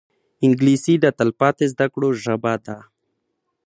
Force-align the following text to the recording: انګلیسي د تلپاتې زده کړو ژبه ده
انګلیسي 0.45 0.95
د 1.03 1.05
تلپاتې 1.19 1.65
زده 1.73 1.87
کړو 1.93 2.09
ژبه 2.23 2.53
ده 2.65 2.77